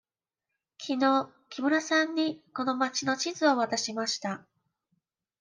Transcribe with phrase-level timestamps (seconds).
[0.79, 4.47] きのう木村さんにこの町の地図を渡しました。